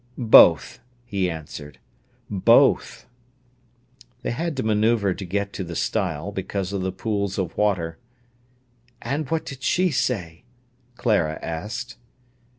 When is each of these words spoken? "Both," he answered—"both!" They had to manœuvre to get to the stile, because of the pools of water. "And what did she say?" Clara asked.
"Both," 0.17 0.79
he 1.05 1.29
answered—"both!" 1.29 3.07
They 4.23 4.31
had 4.31 4.57
to 4.57 4.63
manœuvre 4.63 5.15
to 5.15 5.25
get 5.25 5.53
to 5.53 5.63
the 5.63 5.75
stile, 5.75 6.31
because 6.31 6.73
of 6.73 6.81
the 6.81 6.91
pools 6.91 7.37
of 7.37 7.55
water. 7.55 7.99
"And 9.03 9.29
what 9.29 9.45
did 9.45 9.61
she 9.61 9.91
say?" 9.91 10.43
Clara 10.95 11.37
asked. 11.43 11.97